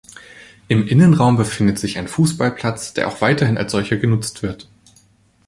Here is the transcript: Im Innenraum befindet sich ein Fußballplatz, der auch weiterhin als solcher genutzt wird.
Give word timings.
Im 0.67 0.87
Innenraum 0.87 1.37
befindet 1.37 1.77
sich 1.77 1.99
ein 1.99 2.07
Fußballplatz, 2.07 2.93
der 2.95 3.07
auch 3.07 3.21
weiterhin 3.21 3.59
als 3.59 3.71
solcher 3.71 3.97
genutzt 3.97 4.41
wird. 4.41 4.67